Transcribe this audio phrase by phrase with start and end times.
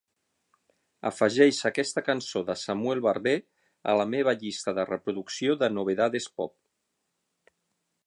[1.09, 3.35] Afegeix aquesta cançó de Samuel Barber
[3.93, 6.61] a la meva llista de reproducció de Novedades Pop.